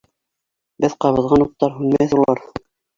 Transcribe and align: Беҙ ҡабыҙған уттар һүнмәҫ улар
Беҙ 0.87 0.97
ҡабыҙған 1.07 1.47
уттар 1.49 1.79
һүнмәҫ 1.79 2.21
улар 2.21 2.47